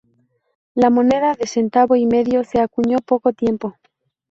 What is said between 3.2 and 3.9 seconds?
tiempo.